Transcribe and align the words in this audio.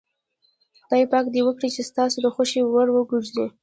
خدای 0.85 1.03
پاک 1.11 1.25
دې 1.33 1.41
وکړي 1.43 1.69
چې 1.75 1.81
ستاسو 1.89 2.17
د 2.21 2.27
خوښې 2.35 2.61
وړ 2.63 2.87
وګرځي. 2.93 3.45